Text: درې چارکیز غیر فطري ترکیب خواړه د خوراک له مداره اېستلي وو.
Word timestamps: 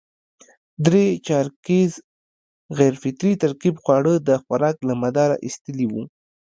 درې 0.85 1.05
چارکیز 1.27 1.91
غیر 2.77 2.93
فطري 3.01 3.33
ترکیب 3.43 3.75
خواړه 3.83 4.13
د 4.27 4.29
خوراک 4.43 4.77
له 4.89 4.93
مداره 5.03 5.35
اېستلي 5.45 5.85
وو. 5.89 6.03